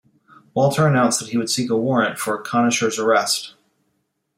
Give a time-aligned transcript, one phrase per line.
[0.55, 3.53] Walter announced that he would seek a warrant for Conacher's arrest.